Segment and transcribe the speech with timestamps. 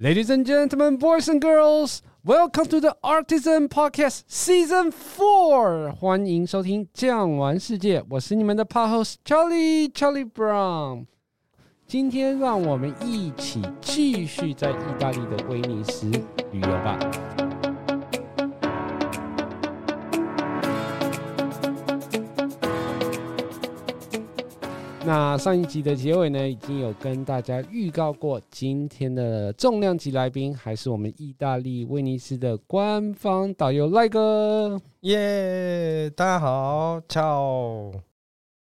[0.00, 5.92] Ladies and gentlemen, boys and girls, welcome to the Artisan Podcast Season Four。
[5.92, 11.06] 欢迎收听《酱玩世界》，我是你们的 Pod host Charlie Charlie Brown。
[11.86, 16.10] 今天让我们一起继续在意大利的威尼斯
[16.50, 17.39] 旅游吧。
[25.03, 34.79] 那上一集的结尾呢，已经有跟大家预告过，今天的重量级来宾还是我们意大利威尼斯的官方导游赖哥。
[35.01, 37.91] 耶，大家好，Ciao。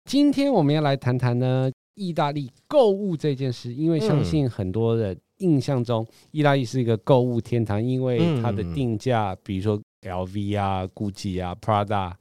[0.04, 12.12] 今天我们要来谈谈呢，意大利购物这件事，因为相信很多人印象中，嗯、意大利是一个购物天堂，因为它的定价，嗯、比如说 LV 啊、GUCCI 啊、Prada，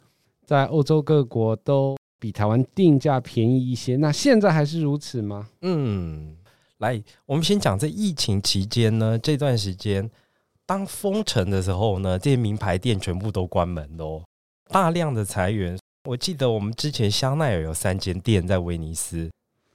[0.47, 1.97] 在欧洲各国都。
[2.25, 5.47] 比台湾定价便宜一些，那现在还是如此吗？
[5.61, 6.35] 嗯，
[6.79, 10.11] 来，我们先讲在疫情期间呢，这段时间
[10.65, 14.23] 当封城的时候呢，这些名牌店全部都关门喽，
[14.71, 15.79] 大量的裁员。
[16.09, 19.31] 我记得我们之前香奈儿有三间店在威尼斯，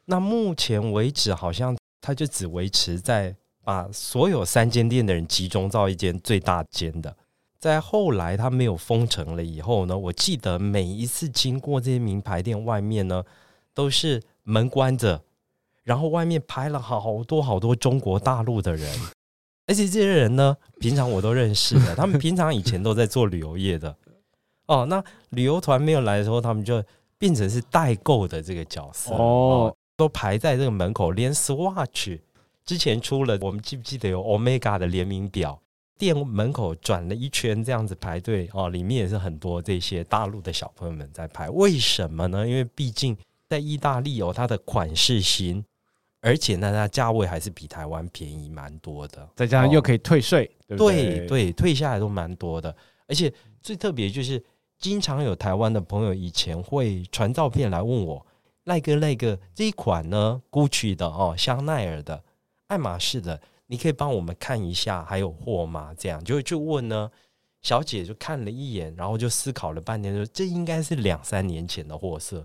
[0.06, 7.16] 那目前为止好像它就只维持在把所有三间店的人集中到一间最大间的。
[7.59, 13.23] 在后来他没有封城了以后呢，我记得每一次经过这些名牌店外面呢，
[13.73, 15.21] 都是门关着，
[15.83, 18.89] 然后外面排了好多好多中国大陆的人，
[19.67, 23.94] 而且这些人呢，平常我都认识的，他们平常以前都在做旅游业的。
[24.67, 26.81] 哦，那旅游团没有来的时候，他们就
[27.17, 32.19] 变成是代购的这个角色哦，都排在这个门口，连 Swatch
[32.63, 35.59] 之前出了，我们记不记得有 Omega 的联名表？
[36.00, 41.50] 店门口转了一圈，这样子排队哦，里面也是很多这些大陆的小朋友们在排。
[41.50, 42.47] 为什么呢？
[42.47, 43.16] 因为毕竟
[43.50, 45.61] 在意大利哦它的款式新，
[46.22, 49.28] 而且呢，它价位还是比台湾便宜蛮多的。
[49.36, 52.73] 再加上又可以退税，哦、对对，对，退下来都蛮多的。
[53.06, 54.41] 而且最特别就是，
[54.78, 58.25] 经常有台湾的朋友以前会传照片来问我，
[58.63, 62.23] 赖哥赖哥这一款呢，GUCCI 的哦，香奈儿的，
[62.68, 63.41] 爱马仕的。
[63.72, 65.94] 你可以帮我们看一下还有货吗？
[65.96, 67.09] 这样就就问呢，
[67.62, 72.44] 小姐就看了一眼，然后就思考了半天，说这应该是两三年前的货色。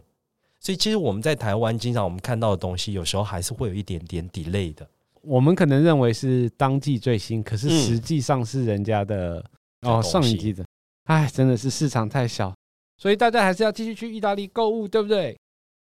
[0.61, 4.87] 所以其实我们在台湾经常我们看到的东西，有时候还是会有一点点 delay 的。
[5.23, 9.43] 我们可能认为是当季最新，可是实际上是人家的、
[9.81, 10.63] 嗯、哦上一季的。
[11.05, 12.55] 哎，真的是市场太小，
[12.99, 15.35] 所以大家还是要继续去意大利购物，对不对？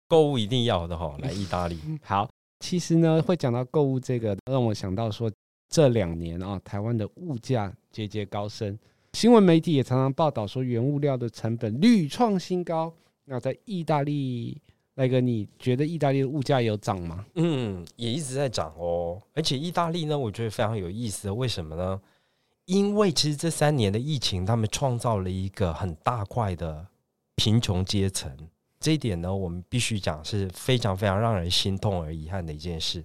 [0.10, 2.30] 购物一定要的哈，来意大利 好。
[2.60, 5.32] 其实呢，会讲到购物这个，让我想到说，
[5.70, 8.78] 这两年啊，台湾的物价节节高升，
[9.14, 12.94] 新闻媒体也常常报道说，原物料的成本屡创新高。
[13.26, 14.60] 那在意大利，
[14.96, 17.26] 那个，你觉得意大利的物价有涨吗？
[17.36, 19.22] 嗯，也一直在涨哦。
[19.34, 22.02] 而且意大利呢，我觉得非常有意思，为什么呢？
[22.66, 26.88] 因为其实这三年的疫情，他们创造了一个很大块的
[27.36, 28.36] 贫穷阶层。
[28.80, 33.04] 这一点呢，我们必须讲是非常非常让人心痛而遗憾的一件事。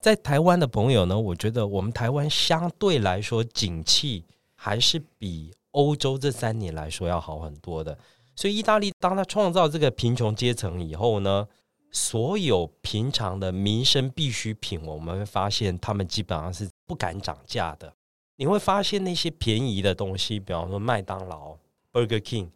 [0.00, 4.24] 在台湾的朋友呢，我觉得我们台湾相对来说景气
[4.56, 7.96] 还是比欧洲这三年来说要好很多的。
[8.34, 11.46] 所以，意大利当他创造这个贫穷阶层以后呢，
[11.92, 17.94] 所有平常的民生必需品，我们会发现他们基本上是不敢涨价的。
[18.36, 21.56] 你会发现那些便宜的东西，比方说麦当劳、
[21.92, 22.48] Burger King。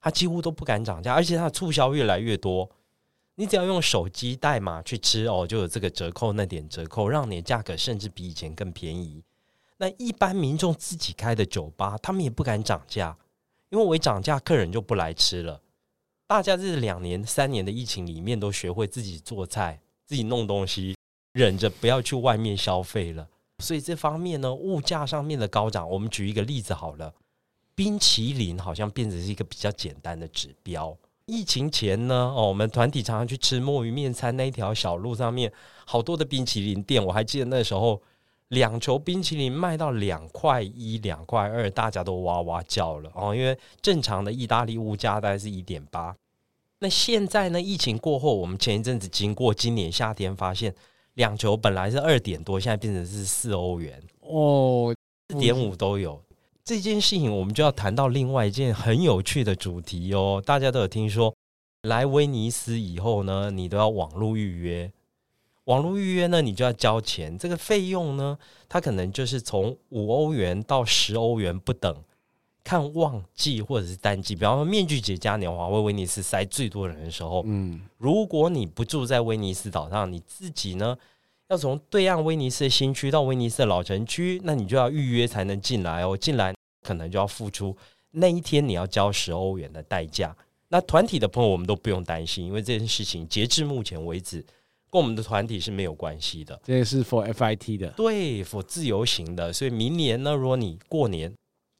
[0.00, 2.70] 它几乎都不敢涨价，而且它的促销越来越多。
[3.34, 9.22] 你只要用手机代码去吃哦，就有这个折扣，那点折扣，让你的价格甚至比以前更便宜。
[9.76, 13.16] 那一般民众自己开的酒吧，他们也不敢涨价，
[13.70, 15.60] 因为我一涨价，客人就不来吃了。
[16.26, 20.96] 大家这两年、三年的疫情里面，都学会自己做菜、自己弄东西，
[21.32, 23.28] 忍着不要去外面消费了。
[23.60, 27.14] 所以这方面呢，物价上面的高涨，我们举一个例子好了。
[27.78, 30.98] 冰淇淋好像变成是一个比较简单的指标。
[31.26, 35.52] 疫情前呢，哦，我们团体常常去吃墨鱼面餐，那一条小路上面
[35.86, 37.04] 好多的冰淇淋店。
[37.06, 38.02] 我还记得那时候，
[38.48, 43.32] 两球冰淇淋卖到两块一、两块二，大家都哇哇叫了哦。
[43.32, 46.12] 因为正常的意大利物价大概是一点八。
[46.80, 50.74] 那现在呢，疫情过后，我们前一阵子经过今年夏天，发现
[51.14, 54.92] 两球本来是二点多，现在变成是四欧元哦，
[55.28, 56.20] 四点五都有。
[56.68, 60.42] 这件事情，我们就要谈到另外一件很有趣的主题哦。
[60.44, 61.34] 大家都有听说，
[61.84, 64.92] 来威尼斯以后呢，你都要网络预约。
[65.64, 67.38] 网络预约呢，你就要交钱。
[67.38, 68.38] 这个费用呢，
[68.68, 71.96] 它可能就是从五欧元到十欧元不等，
[72.62, 74.34] 看旺季或者是淡季。
[74.34, 80.94] 比方说，面具节嘉年华，为威尼斯塞最多人的时候，嗯，如果你不住在威尼斯岛上，你自己呢，
[81.48, 86.14] 要从对岸威尼斯的新区到威尼斯的老城区，那你就要预约才能进来哦。
[86.14, 86.54] 进来
[86.88, 87.76] 可能就要付出
[88.12, 90.34] 那一天你要交十欧元的代价。
[90.68, 94.44] 那团体的朋友我们都不用担心，因为这件事情截至目前为止
[94.90, 96.58] 跟我们的团体是没有关系的。
[96.64, 99.52] 这是 for FIT 的，对，for 自由行的。
[99.52, 101.30] 所以明年呢，如果你过年，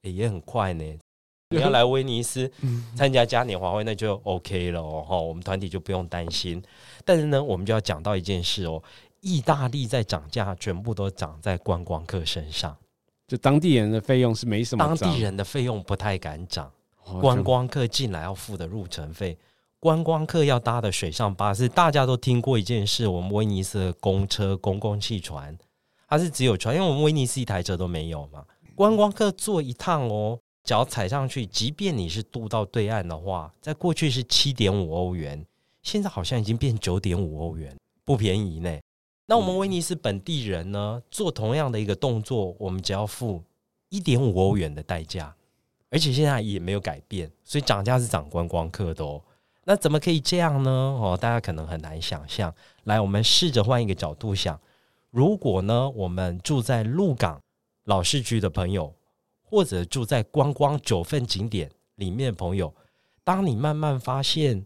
[0.02, 0.84] 欸、也很快呢，
[1.54, 2.50] 你要来威尼斯
[2.94, 5.22] 参加嘉年华会，那就 OK 了哦。
[5.22, 6.62] 我们团体就不用担心。
[7.04, 8.82] 但是呢，我们就要讲到一件事哦。
[9.20, 12.76] 意大利在涨价，全部都涨在观光客身上。
[13.28, 16.68] 就当地人的费用是没什么，当地人的费用不太敢涨。
[17.20, 19.36] 观光客进来要付的入城费，
[19.78, 25.56] 观光客要搭的水上巴士，大家都听过一件事：我们威尼斯的公车、公共汽船，
[26.06, 28.44] 它是只有船，因为我们威尼斯一台车都没有嘛。
[28.74, 35.44] 观光客坐一趟哦，脚踩上去，即便你是渡到对岸的话，在过去是七点五欧元，
[35.82, 37.74] 现在好像已经变九点五欧元，
[38.04, 38.78] 不便宜呢。
[39.30, 43.44] 那我们威尼斯本地人呢，做同样的一个动作，我们只要付
[43.90, 45.36] 一点五欧元的代价，
[45.90, 49.22] 而且现在也没有改变，所以涨价是涨观光客的哦。
[49.64, 50.70] 那怎么可以这样呢？
[50.70, 52.54] 哦，大家可能很难想象。
[52.84, 54.58] 来，我们试着换一个角度想：
[55.10, 57.38] 如果呢，我们住在鹿港
[57.84, 58.94] 老市区的朋友，
[59.42, 62.74] 或者住在观光九份景点里面的朋友，
[63.22, 64.64] 当你慢慢发现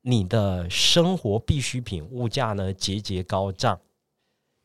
[0.00, 3.78] 你的生活必需品物价呢节节高涨。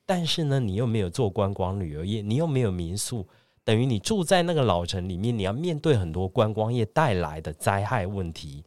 [0.06, 3.28] 但是呢，你又没有做观光旅游业，你又没有民宿，
[3.64, 8.64] 等于你住在那个老城里面，你要面对很多观光业带来的灾害问题，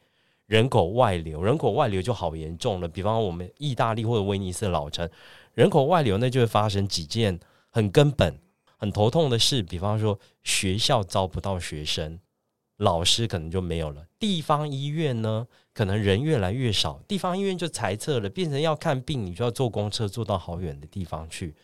[0.47, 2.89] 人口外流，人口外流就好严重了。
[2.89, 5.09] 比方我们意大利或者威尼斯的老城，
[5.55, 7.39] 人口外流，那就会发生几件
[7.71, 8.37] 很根本、
[8.77, 9.63] 很头痛的事。
[9.63, 12.19] 比方说，学校招不到学生。
[12.79, 21.55] 老师可能就没有了，地方医院呢，可能人越来越少，地方医院就裁撤了，变成要看病，你就要坐公车坐到好远的地方去。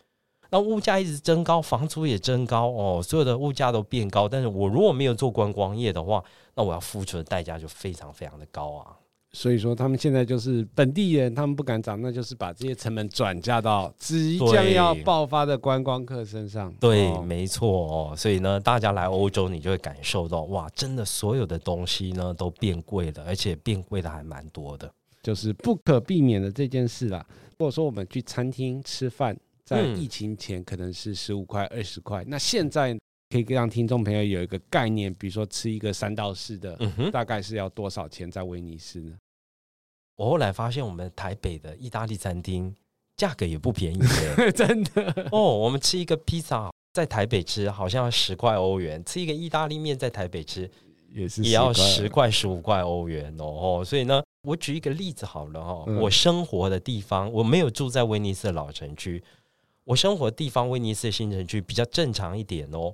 [0.51, 4.27] 那物价一直增高，房租也增高哦，所有的物价都变高。
[4.27, 6.23] 但是我如果没有做观光业的话，
[6.53, 8.95] 那我要付出的代价就非常非常的高啊。
[9.35, 16.73] 所以说，他们现在就是本地人，他们不敢涨，那就是把这些成本转嫁到即将要爆发的观光客身上。
[16.79, 18.15] 对，哦、没错哦。
[18.15, 24.89] 所以呢，大家来欧洲，你就会感受到，哇，真的所有的东西呢都变贵了，而且变贵的还蛮多的，
[25.21, 27.23] 就是不可避免的这件事啦。
[27.57, 32.97] 如果说我们去餐厅吃饭，在疫情前可能是十五块、二十块，那现在
[33.29, 39.13] 可以让听众朋友有一个概念，比如说吃一个三到四的，嗯、大概是要多少钱在威尼斯呢？
[40.15, 42.73] 我后来发现，我们台北的意大利餐厅
[43.17, 45.41] 价格也不便宜耶， 真的哦。
[45.57, 50.69] 我们吃一个披萨在台北吃，好像要十块欧元；吃一个意大利面在台北吃，
[51.11, 53.83] 也是也要十块十五块欧元哦。
[53.85, 59.21] 所以呢，我举一个例子好了哈，嗯、我生活的地方，我没有住在威尼斯的老城区，
[59.83, 62.93] 我生活的地方威尼斯的新城区比较正常一点哦。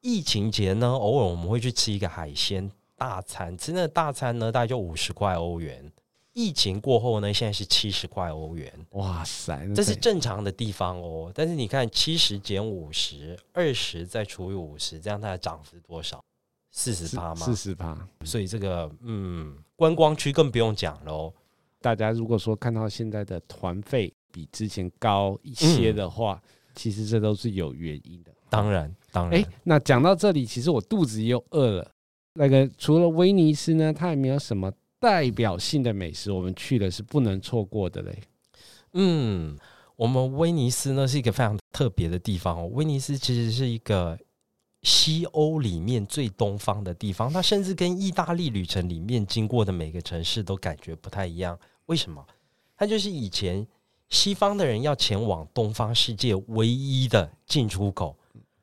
[0.00, 5.92] 疫情前呢，偶尔我们会去吃一个海鲜大餐，吃那个大餐呢，大概就五十块欧元。
[6.34, 8.72] 疫情过后呢，现在是七十块欧元。
[8.92, 11.30] 哇塞，这是正常的地方哦。
[11.34, 16.22] 但是你看，七十减五十，二十再除以五十，这样它的涨幅是多少？
[16.70, 17.36] 四十趴吗？
[17.36, 18.08] 四十趴。
[18.24, 21.32] 所以这个，嗯，观光区更不用讲喽。
[21.80, 28.32] 大家如果说看到现在的团费比之前高一些的话，嗯、其实这都是有原因的。
[28.48, 29.38] 当然，当然。
[29.38, 31.90] 哎，那讲到这里，其实我肚子又饿了。
[32.34, 34.72] 那个除了威尼斯呢，它也没有什么。
[35.02, 38.22] 代表性的美食，我们去的是不能错过的嘞。
[38.92, 39.58] 嗯，
[39.96, 42.68] 我们威尼斯呢是一个非常特别的地方哦。
[42.68, 44.16] 威尼斯其实是一个
[44.84, 51.58] 西欧里面最东方的地方，它甚至跟意大利旅程里面经过的每个城市都感觉不太一样。
[51.86, 52.24] 为什么？
[52.76, 53.66] 它就是以前
[54.08, 58.16] 西方的人要前往东方世界唯一的进出口。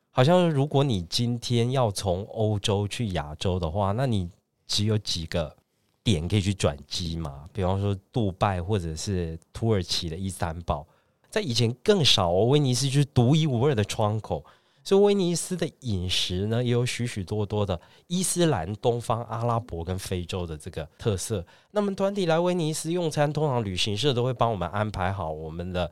[0.09, 4.29] 好像如果你今天要从欧洲去亚洲的话，那你
[4.65, 5.58] 只有几个。
[6.11, 7.45] 点可以去转机嘛？
[7.53, 10.85] 比方说，杜拜或者是土耳其的伊斯坦堡，
[11.29, 12.45] 在以前更少哦。
[12.45, 14.43] 威尼斯就是独一无二的窗口，
[14.83, 21.45] 所以威尼斯的饮食呢，也有许许多多的伊斯兰、东方、阿拉伯跟非洲的这个特色。
[21.71, 25.91] 那么团体来威尼斯用餐，通常旅行社都会帮我们安排好我们的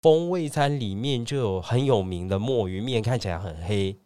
[0.00, 3.96] 风味餐，里面就有很有名的墨鱼面，看起来很黑。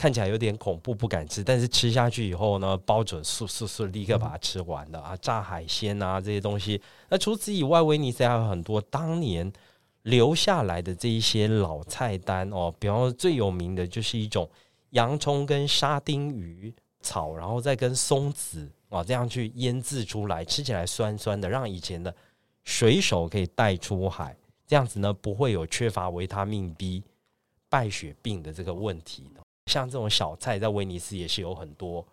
[0.00, 1.44] 看起来有点恐怖，不敢吃。
[1.44, 5.14] 但是吃下去以后呢，包准速速速立刻把它吃完的啊！
[5.18, 6.80] 炸海鲜啊这些东西。
[7.10, 9.52] 那除此以外，威尼斯还有很多当年
[10.04, 12.74] 留下来的这一些老菜单哦。
[12.78, 14.48] 比方说最有名的就是一种
[14.92, 22.14] 洋葱跟沙丁鱼炒，然后再跟松子啊这样去腌制出来，吃起来酸酸的，让以前的
[22.64, 24.34] 水手可以带出海。
[24.66, 27.02] 这样子呢不会有缺乏维他命 B、
[27.68, 29.30] 败血病的这个问题。
[29.70, 32.04] 像这种小菜在威尼斯也是有很多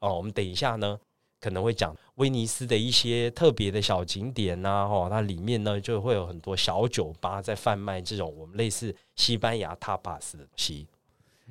[0.00, 0.16] 哦。
[0.16, 0.98] 我们等一下呢
[1.40, 10.86] 可能会讲威尼斯的一些特别的小景点呐，哦，它里面呢就会有很多小酒吧在贩卖这种我们类似西班牙 tapas 的东西。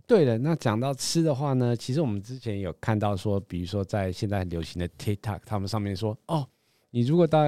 [0.05, 6.45] 对了，那讲到吃的话呢，其实我们之前有看到说，比如说在现在很流行的 TikTok，他们上面说，哦，
[6.91, 7.39] 你如果到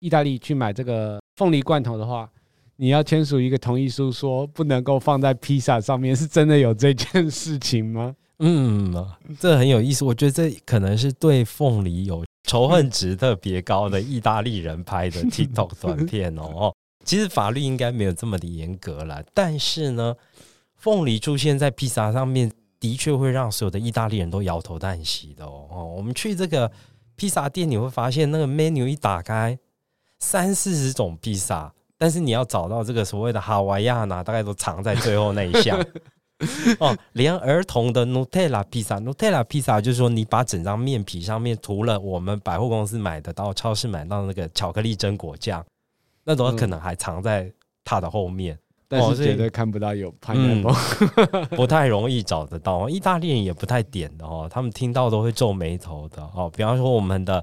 [0.00, 2.28] 意大利去买这个凤梨罐头的话，
[2.76, 8.14] 你要签署一个同意书，说不能够放在披萨上面，是真的有这件事情吗？
[8.38, 8.92] 嗯，
[9.38, 16.72] 这很有意思，我觉得这可能是对凤梨有仇恨值特别高的意大利人拍的 TikTok 短片哦。
[17.04, 20.14] 其实法律应该没有这么的严格啦，但是呢。
[20.76, 25.94] 凤梨出现在披萨上面，的确会让所有的意大利人都摇头叹息的哦。
[25.96, 26.70] 我们去这个
[27.16, 29.58] 披萨店，你会发现那个 menu 一打开，
[30.18, 31.72] 三四十种披萨，
[32.04, 35.82] 但是你要找到这个所谓的哈瓦亚纳，大概都藏在最后那一项
[36.78, 36.94] 哦。
[37.14, 45.64] 连儿童的 Nutella 披萨，Nutella 披萨就是说，你把整张面皮上面涂了我们百货公司买得到、超市买到那个巧克力榛果酱，
[46.24, 47.50] 那种可能还藏在
[47.86, 48.58] 它的后面。
[48.86, 50.76] 但是绝对看不到有 pineapple，
[51.32, 52.86] 嗯， 不太容易找得到。
[52.86, 56.52] 意大利人也不太点的哦，他们听到都会皱眉头的哦。
[56.54, 57.42] 比方说我们的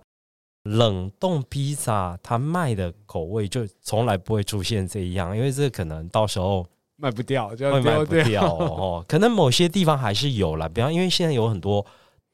[0.63, 6.65] 冷冻披萨，它卖的口味就从来不会出现这样，因为这可能到时候
[6.97, 9.05] 卖不掉，就会卖不掉哦。
[9.07, 11.85] 可能某些地方还是有啦，比方因为现在有很多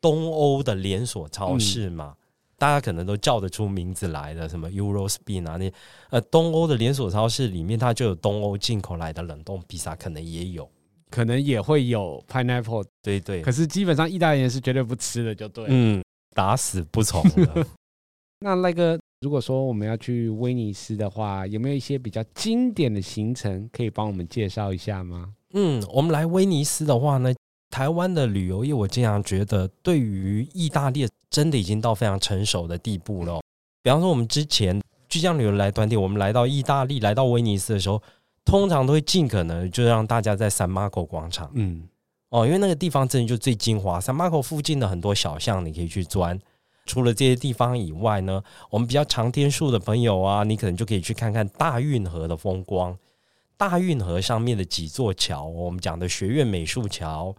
[0.01, 2.15] 东欧的连锁超市嘛。
[2.15, 2.24] 嗯
[2.60, 5.72] 大家可能都叫得出名字来的，什么 Eurospin 啊，那
[6.10, 10.67] 呃东欧的连锁超市里面，它就有东欧进口来的冷冻披萨，可能也有，
[11.12, 13.43] 可能也会有 pineapple，对对。
[13.43, 16.03] 可是基本上意大利人是绝对不吃的，就对，嗯，
[16.34, 17.63] 打死不从的。
[18.39, 25.34] 那赖哥，如果说我们要去威尼斯的话，有没有一些比较经典的行程可以帮我们介绍一下吗？
[25.53, 27.34] 嗯，我们来威尼斯的话呢，
[27.70, 31.08] 台湾的旅游业，我经常觉得对于意大利。
[31.29, 33.41] 真的已经到非常成熟的地步了。
[33.84, 38.01] 比方说，我们之前巨匠旅游来团体，我们来到意大利，来到威尼斯的时候，
[38.46, 41.84] 通常都会尽可能就让大家在 San Marco 广场，嗯，
[42.29, 44.00] 哦，因为那个地方真的就最精华。
[44.00, 46.39] San Marco 附近的很多小巷你可以去钻。
[46.88, 52.98] 除了这些地方以外呢，我们比较长天数的朋友啊，你可能就可以去看看大运河的风光。
[53.56, 57.36] 大运河上面的几座桥，我们讲的学院美术桥，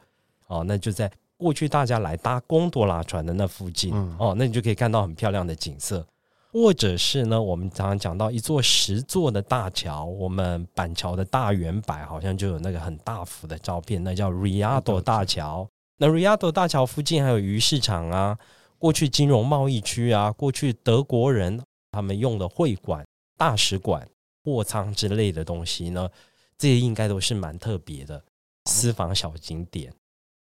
[0.46, 1.10] 哦，那就在。
[1.40, 6.04] 过去大家来搭贡多拉船的那附近，嗯、哦，那你就可以看到很漂亮的景色，
[6.52, 15.68] 或者是呢，我们常常讲到一座十座的大桥，我们板桥的大圆柏好像就有那个很大幅的照片，那叫 Rialto 大桥。
[15.98, 18.36] 那 Rialto 大桥附近还有鱼市场啊，
[18.78, 23.04] 过去金融贸易区啊，过去德国人他们用的会馆、
[23.36, 24.08] 大使馆、
[24.44, 26.08] 货仓之类的东西呢，
[26.56, 28.22] 这些应该都是蛮特别的
[28.66, 29.92] 私房小景点。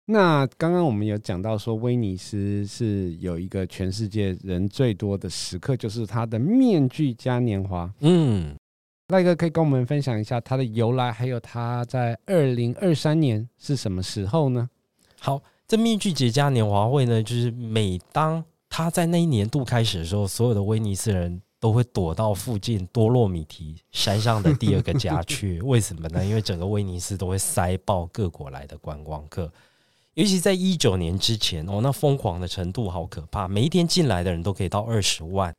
[0.05, 7.93] 那刚刚我们有讲到说，威尼斯是有一个全世界人最多的时刻，就是它的面具嘉年华。
[8.00, 8.55] 嗯，
[9.09, 14.69] 赖哥可以跟我们分享一下它的由来，还有它在二零二三年是什么时候呢？
[15.21, 15.41] 好，
[15.73, 25.59] 这面具节嘉年华会呢，就是每当他在那一年度开始的时候，所有的威尼斯人都会躲到附近多洛米提山上的第二个家去。
[25.64, 26.23] 为什么呢？
[26.23, 29.50] 因为整个威尼斯都会塞爆各国来的观光客。
[30.12, 35.57] 尤其在一九年之前哦，那疯狂的程度好可怕，每一天进来的人都可以到二十万。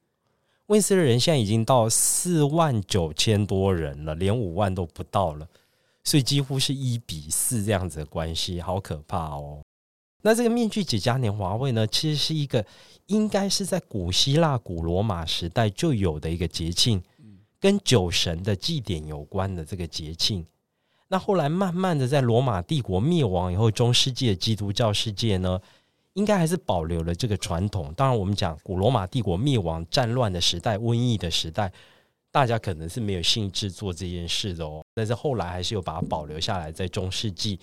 [0.67, 5.47] 威尼斯的人现在已经到四万九千多人了，连五万都不到了，
[6.03, 9.62] 所以几乎是一比四这样子的关系，好可怕哦。
[10.25, 12.65] 那这个面具几嘉年华会呢，其实是一个
[13.07, 17.03] 应该是在古希腊、古罗马时代就有的一个节庆，
[17.59, 20.45] 跟酒神的祭典有关的这个节庆。
[21.09, 25.59] 那后来慢慢的，在罗马帝国灭亡以后，中世纪的基督教世界呢，
[26.13, 27.93] 应该还是保留了这个传统。
[27.93, 31.71] 当然，我们讲古罗马帝国灭亡、战乱的时代、瘟疫的时代，
[32.31, 34.83] 大家可能是没有兴致做这件事的哦。
[34.95, 37.59] 但是后来还是有把它保留下来，在中世纪，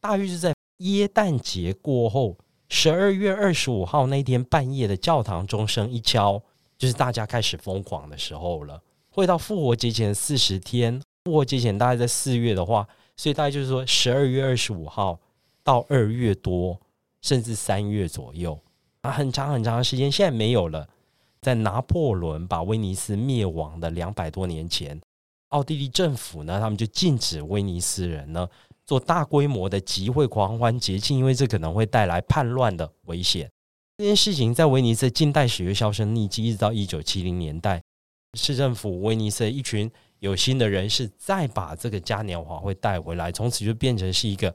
[0.00, 2.36] 大约是在耶诞节过后，
[2.68, 6.42] 十二月二十五号那天半夜的教堂钟声一敲，
[6.76, 8.82] 就是大家开始疯狂的时候了。
[9.10, 11.00] 会到复活节前四十天。
[11.24, 15.18] 复活节前大概在四月的话，所以大概就是说十二月二十五号
[15.62, 16.78] 到二月多，
[17.22, 18.58] 甚至三月左右
[19.02, 20.10] 啊，很长很长的时间。
[20.10, 20.88] 现在没有了。
[21.40, 24.98] 在拿破仑把威尼斯灭亡的两百多年前，
[25.50, 28.48] 奥地利政府呢，他们就禁止威尼斯人呢
[28.86, 33.50] 做大规模的集会狂欢节庆，因为这可能会带来叛乱的危险。
[33.98, 37.82] 这件事情在威尼斯近代史越销声匿迹，一直到一九七零年代，
[38.34, 39.90] 市政府威尼斯一群。
[40.20, 44.54] 有心的人士再把这个嘉年华会带回来，从此就变成是一个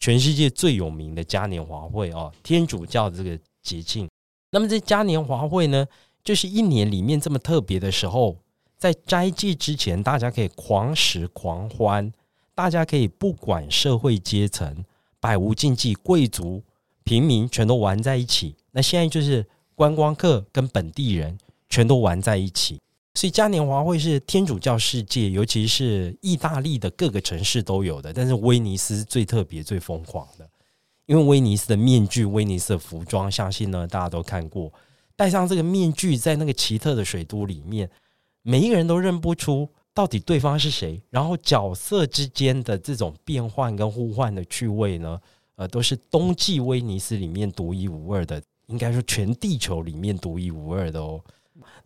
[0.00, 4.08] 全世界最有名的嘉年华会哦，天主教的这个节庆。
[4.50, 5.86] 那么这嘉年华会呢，
[6.24, 8.36] 就是一年里面这么特别的时候，
[8.76, 12.12] 在斋戒之前，大家可以狂食狂欢，
[12.54, 14.84] 大家可以不管社会阶层，
[15.20, 16.62] 百无禁忌，贵族、
[17.02, 18.54] 平民全都玩在一起。
[18.70, 19.44] 那现在就是
[19.74, 21.36] 观光客跟本地人
[21.68, 22.80] 全都玩在一起。
[23.16, 30.48] 所以嘉年华会是天主教世界，尤其是意大利的各个城市都有的，但是威尼斯最特别、最疯狂的，
[31.06, 34.72] 因为威尼斯的面具、威尼斯的服装，相信呢大家都看过，
[35.14, 37.88] 戴上这个面具，在那个奇特的水都里面，
[38.42, 45.20] 每一个人都认不出到底对方是谁，然后角色之间的这种变换跟互换的趣味呢，
[45.54, 51.20] 呃，都是冬季威尼斯里面独一无二的，应该说全地球里面独一无二的哦。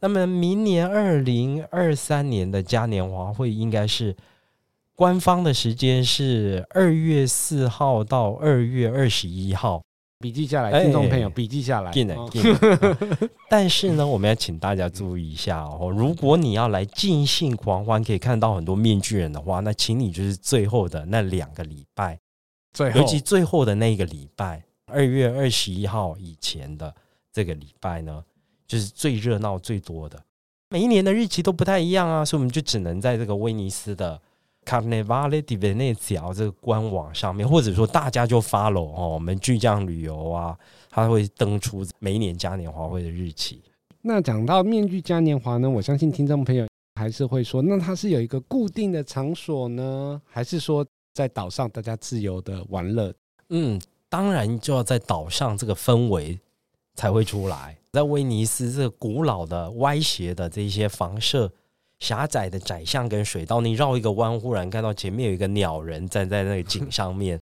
[0.00, 4.16] 那么，明年二零二三年的嘉年华会应该是
[4.94, 9.82] 官方的时间是二月四号到二月二十一号，
[10.20, 11.92] 笔记下来，听众朋友笔记下来。
[11.92, 12.42] 进来，进
[13.48, 22.18] 但是呢，我们要请大家注意一下哦，如果你要来尽兴狂欢，可以看到很多面具人的话，那请你就是最后的那两个礼拜，
[22.72, 26.94] 最后，尤其最后的那一个礼拜，二月二十一号以前的
[27.32, 28.24] 这个礼拜呢。
[28.66, 30.22] 就是最热闹最多的，
[30.68, 34.20] 每一年的日期都不太一样啊，所以我们就只能在这个威尼斯的
[34.68, 40.54] Carnevale di Venezia 这个官网上面，或者说大家就 follow 哦，我们巨匠旅游啊，
[40.90, 43.62] 它会登出每一年嘉年华会的日期。
[44.02, 53.14] 那讲到面具嘉年华呢，我相信听众朋友还是会说，那它是有一个固定的场所呢，还是说在岛上大家自由的玩乐？
[53.48, 56.38] 嗯，当然就要在岛上这个氛围
[56.94, 57.78] 才会出来。
[57.90, 61.50] 在威尼斯这个古老的歪斜的这些房舍、
[62.00, 67.40] 狭窄的窄巷跟水道，你绕一个弯，忽然看到前面有一个鸟人站在那个井上面，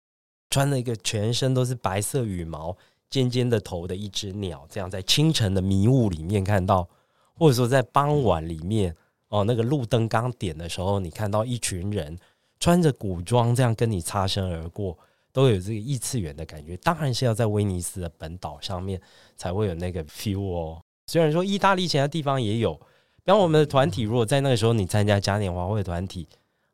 [0.49, 2.75] 穿了一个全身都是白色羽毛、
[3.09, 6.87] 尖尖的头的一只鸟，这样在清晨的迷雾里面看到，
[7.35, 8.95] 或者说在傍晚里面
[9.29, 12.17] 哦，那个路灯刚点的时候，你看到一群人
[12.59, 14.97] 穿着古装这样跟你擦身而过。
[15.33, 18.99] 都有这个异次元的感觉，当然是要在威尼斯的本岛上面
[19.35, 20.81] 才会有那个 feel 哦。
[21.05, 22.79] 虽然说意大利其他地方也有，
[23.27, 26.25] 比方我们的团体，如果在那个时候你参加嘉年华会团体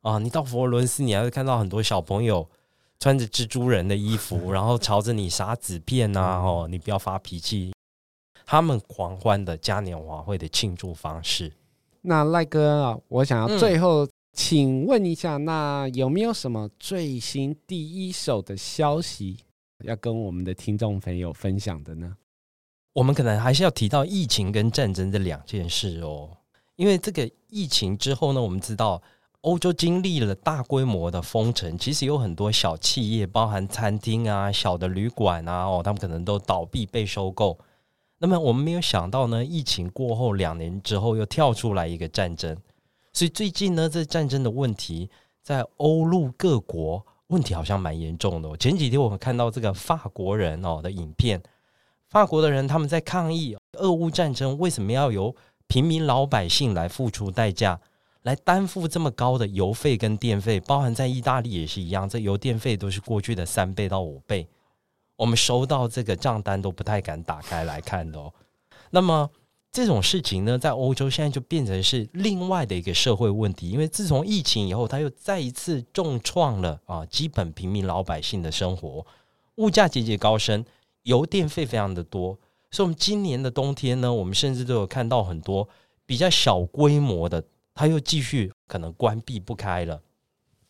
[0.02, 2.48] 啊，你到佛罗伦斯，你还会看到很多小朋友
[3.00, 7.74] 穿着蜘蛛人的衣服， 然后朝着你撒纸片呐，哦，你不要发脾气。
[8.46, 11.52] 他们狂欢的嘉年华会的庆祝方式。
[12.04, 14.10] 那赖哥啊，我想要最后、嗯。
[14.34, 19.38] 请问一下，那有没有什么最新第一手的消息
[19.84, 22.16] 要跟我们的听众朋友分享的呢？
[22.94, 26.30] 我们可能还是要提到疫情跟战争这两件事哦，
[26.76, 29.02] 因为这个疫情之后呢，我们知道
[29.42, 37.58] 欧洲经历了大规模的封城，其实有很多小企业，包含餐厅啊、小的旅馆啊，哦，他们可能都倒闭被收购。
[38.20, 42.58] 那么我们没有想到呢，疫情过后两年之后又跳出来一个战争。
[43.12, 45.10] 所以最近呢，这战争的问题
[45.42, 48.56] 在欧陆各国问题好像蛮严重的。
[48.58, 51.44] 前几天我们看到这个法国人哦的影片，
[52.10, 55.36] 法国的人他们在抗议俄乌战争，为什么要由
[55.68, 57.80] 平民老百姓来付出代价，
[58.22, 60.60] 来担负这么高的油费跟电费？
[60.60, 64.48] 包含在意大利也是一样，这油电费都是过去的三倍到五倍。
[65.16, 68.34] 我们收到这个账单都不太敢打开来看的哦。
[68.92, 69.30] 那么。
[69.76, 79.04] 这种事情呢，在欧洲现在就变成是另外的一个社会问题，因为自从疫情以后，它又再一次重创了啊，基本平民老百姓的生活，
[79.56, 80.64] 物价节节高升，
[81.02, 82.38] 油电费非常的多，
[82.74, 85.70] 所以我们今年的冬天呢，我们甚至都有看到很多
[86.08, 87.44] 比较小规模的，
[87.76, 90.02] 它又继续可能关闭不开了，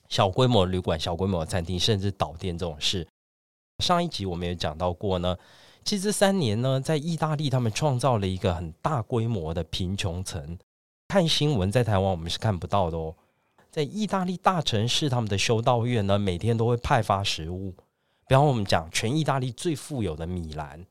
[0.09, 3.07] 小规模旅馆、小规模的餐厅，甚至倒店这种事。
[3.79, 5.37] 上一集我们也讲到过呢。
[5.85, 10.57] 其实三年呢，在意大利他们创造了一个很大规模的贫穷层。
[11.07, 13.15] 看新闻，在台湾我们是看不到的哦。
[13.71, 17.73] 在意大利大城市，他们的修道院呢，每天都会派发食物。
[18.27, 20.85] 比方我们讲，全意大利最富有的米兰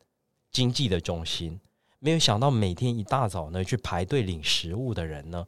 [0.53, 1.59] 经济的中心，
[1.99, 5.47] 没有想到每天一大早呢，去排队领食物的人呢，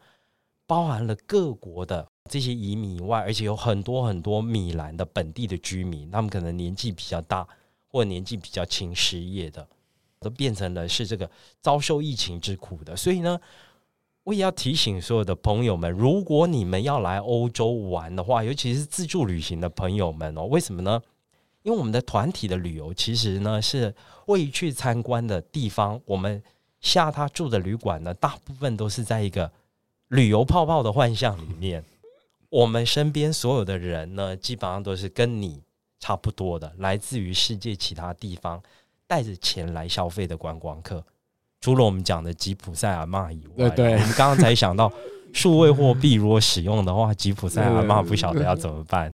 [0.67, 7.47] 包含了各国的这些移民以外，而且有很多很多米兰的本地的居民，他们可能年纪比较大。
[7.87, 9.65] 或年纪比较轻失业的，
[10.19, 12.97] 都变成了是这个遭受疫情之苦的。
[12.97, 13.41] 所以呢，
[14.25, 21.01] 我也要提醒所有的朋友们，如果你们要来欧洲玩的话，尤其是自助旅行的朋友们哦，为什么呢？
[21.65, 23.93] 因为我们的团体的旅游其实呢是
[24.27, 26.41] 未去参观的地方，我们
[26.81, 29.51] 下他住的旅馆呢，大部分都是在一个
[30.09, 31.83] 旅游泡泡的幻象里面。
[32.51, 35.63] 我们身边所有的人呢，基本上都是跟你
[35.99, 38.63] 差不多的，来自于世界其他地方，
[39.07, 41.03] 带着钱来消费的观光客。
[41.63, 44.93] 除了我们讲的吉普赛阿嬷以外，对，对，我们刚刚才想到
[45.33, 49.11] 数位货币如果使用的话，吉普赛阿嬷不晓得要怎么办，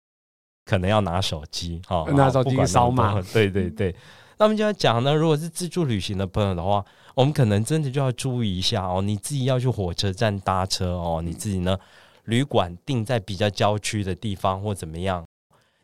[0.69, 3.21] 可能要拿手机哦，拿手机扫码。
[3.33, 3.95] 对对对，
[4.37, 11.79] 那我们就要讲呢，如果是自助旅行的朋友的话，我们可能真的就要注意一下哦，你自己要去火车站搭车哦，你自己呢
[12.25, 15.25] 旅馆订在比较郊区的地方或怎么样，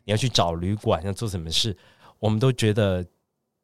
[0.03, 1.75] 你要去找旅馆要做什么事，
[2.19, 3.05] 我们都觉得。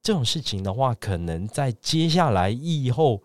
[0.03, 3.21] 这种事情的话，可能在接下来以后，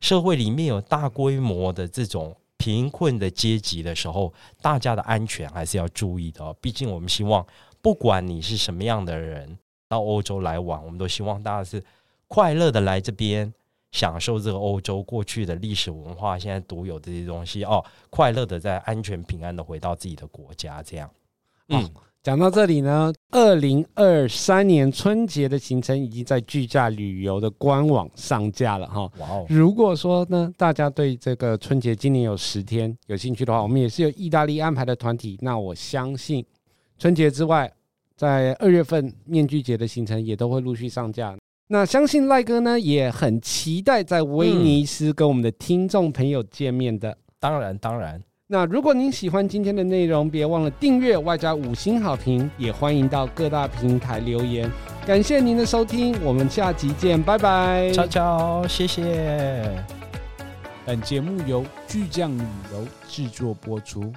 [0.00, 6.54] 社会里面有大规模的这种贫困的阶级的时候，大家的安全还是要注意的哦。
[6.60, 7.44] 毕竟我们希望，
[7.80, 11.82] 不管你是什么样的人，到欧洲来往，我们都希望大家是
[12.28, 13.50] 快乐的来这边，
[13.92, 21.10] 享受这个欧洲过去的历史文化，现在独有的这些东西哦，快乐的在安全平安的回到自己的国家，这样，
[21.68, 21.88] 嗯。
[22.22, 29.10] 讲到这里呢，二零二三年春节的行程已经在巨价旅游的官网上架了哈。
[29.18, 29.46] 哇哦！
[29.48, 35.38] 如果说呢，大家对这个春节今年有十天有兴趣的话，我们也是有意大利安排的团体。
[35.40, 36.44] 那我相信
[36.98, 37.72] 春节之外，
[38.18, 41.34] 在二月份面具节的行程也都会陆续上架。
[41.68, 47.16] 那相信赖哥呢也很期待在威尼斯跟我们的听众朋友见面的。
[47.38, 48.22] 当然，当然。
[48.52, 54.68] 那如果您喜欢今天的内容，别忘了订阅外加五星好评，也欢迎到各大平台留言。
[55.06, 59.64] 感谢您的收听，我们下集见，拜拜，悄悄，谢谢。
[60.84, 64.12] 本节目由巨匠旅游制作播出。